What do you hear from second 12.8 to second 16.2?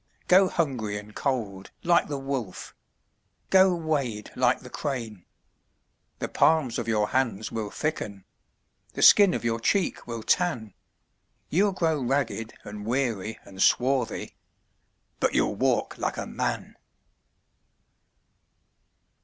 weary and swarthy, But you 'll walk like